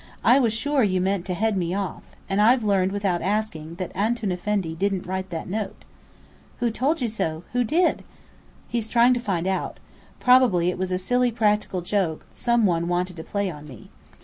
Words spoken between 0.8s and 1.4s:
you meant to